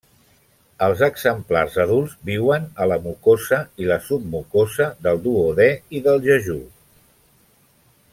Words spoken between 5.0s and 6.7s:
del duodè i del jejú.